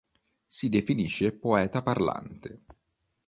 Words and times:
Si 0.47 0.67
definisce 0.69 1.31
“poeta 1.31 1.83
parlante”. 1.83 2.63